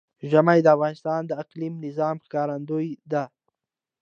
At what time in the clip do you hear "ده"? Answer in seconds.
3.11-3.23